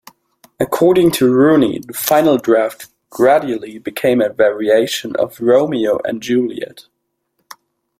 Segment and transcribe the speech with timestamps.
[0.59, 6.85] According to Rooney, the final draft gradually became a variation of "Romeo and Juliet".